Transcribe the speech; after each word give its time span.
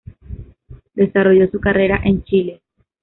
Desarrollo 0.95 1.47
su 1.51 1.59
carrera 1.59 2.01
en 2.03 2.23
Chile. 2.23 2.61